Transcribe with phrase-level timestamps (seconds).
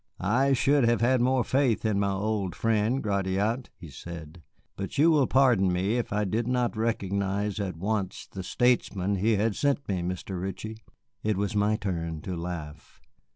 [0.19, 4.41] "I should have had more faith in my old friend Gratiot," he said;
[4.75, 9.35] "but you will pardon me if I did not recognize at once the statesman he
[9.35, 10.41] had sent me, Mr.
[10.41, 10.81] Ritchie."
[11.21, 12.99] It was my turn to laugh.